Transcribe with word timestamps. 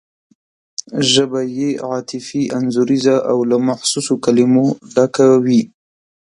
ژبه 1.11 1.41
یې 1.57 1.69
عاطفي 1.87 2.43
انځوریزه 2.57 3.15
او 3.31 3.37
له 3.49 3.57
محسوسو 3.67 4.13
کلمو 4.25 4.65
ډکه 4.93 5.27
وي. 5.45 5.61